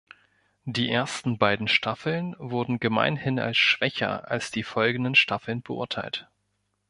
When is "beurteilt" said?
5.61-6.27